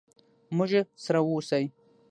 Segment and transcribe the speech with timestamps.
[0.57, 0.71] موږ
[1.05, 1.65] سره ووسئ.